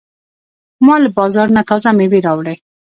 [0.85, 2.55] ما له بازار نه تازه مېوې راوړې.